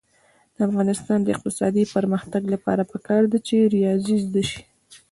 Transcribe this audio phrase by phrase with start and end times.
[0.55, 4.61] د افغانستان د اقتصادي پرمختګ لپاره پکار ده چې ریاضي زده شي.